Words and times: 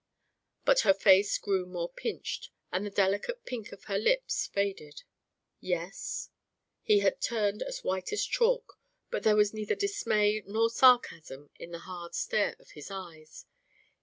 But 0.65 0.79
her 0.79 0.95
face 0.95 1.37
grew 1.37 1.67
more 1.67 1.87
pinched, 1.87 2.49
and 2.71 2.83
the 2.83 2.89
delicate 2.89 3.45
pink 3.45 3.71
of 3.71 3.83
her 3.83 3.99
lips 3.99 4.47
faded. 4.47 5.03
"Yes?" 5.59 6.31
He 6.81 7.01
had 7.01 7.21
turned 7.21 7.61
as 7.61 7.83
white 7.83 8.11
as 8.11 8.25
chalk, 8.25 8.79
but 9.11 9.21
there 9.21 9.35
was 9.35 9.53
neither 9.53 9.75
dismay 9.75 10.41
nor 10.47 10.71
sarcasm 10.71 11.51
in 11.59 11.69
the 11.69 11.77
hard 11.85 12.15
stare 12.15 12.55
of 12.57 12.71
his 12.71 12.89
eyes. 12.89 13.45